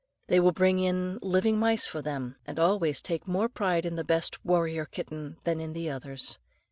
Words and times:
They 0.29 0.39
will 0.39 0.51
bring 0.51 0.79
in 0.79 1.19
living 1.21 1.59
mice 1.59 1.85
for 1.85 2.01
them, 2.01 2.35
and 2.47 2.57
always 2.57 3.01
take 3.03 3.27
more 3.27 3.47
pride 3.47 3.85
in 3.85 3.97
the 3.97 4.03
best 4.03 4.43
warrior 4.43 4.85
kitten 4.87 5.37
than 5.43 5.61
in 5.61 5.73
the 5.73 5.91
others. 5.91 6.39